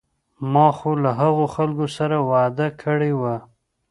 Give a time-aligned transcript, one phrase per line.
[0.51, 3.35] ما خو له هغو خلکو سره وعده کړې وه.